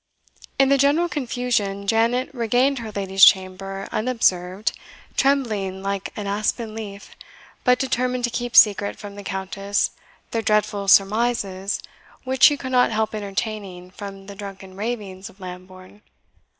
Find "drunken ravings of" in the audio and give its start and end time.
14.33-15.39